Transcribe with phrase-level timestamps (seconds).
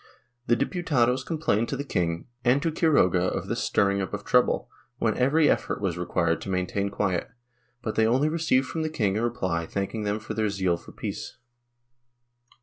[0.47, 4.67] The Diputados complained to the king and to Quiroga of this stirring up of trouble,
[4.97, 7.29] when every effort was required to maintain quiet,
[7.83, 10.91] but they only received from the king a reply thanking them for their zeal for
[10.91, 11.37] peace.